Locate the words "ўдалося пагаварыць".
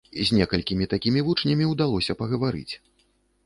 1.75-2.69